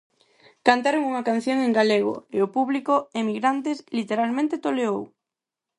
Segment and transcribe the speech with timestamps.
[0.67, 4.99] Cantaron unha canción en galego e o público, emigrantes, literalmente toleou.